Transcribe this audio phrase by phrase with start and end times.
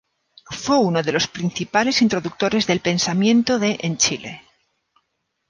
[0.49, 4.41] Fue uno de los principales introductores del pensamiento de en Chile.